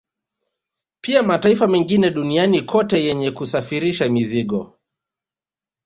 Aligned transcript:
Pia 1.01 1.23
mataifa 1.23 1.67
mengine 1.67 2.09
duniani 2.11 2.61
kote 2.61 3.03
yenye 3.05 3.31
kusafirisha 3.31 4.09
mizigo 4.09 4.79